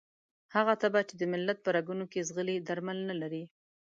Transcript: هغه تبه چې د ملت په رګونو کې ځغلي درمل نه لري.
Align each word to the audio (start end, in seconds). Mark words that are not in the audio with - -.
هغه 0.55 0.73
تبه 0.81 1.01
چې 1.07 1.13
د 1.17 1.23
ملت 1.33 1.57
په 1.61 1.69
رګونو 1.75 2.05
کې 2.11 2.25
ځغلي 2.29 2.55
درمل 2.67 2.99
نه 3.09 3.15
لري. 3.21 3.43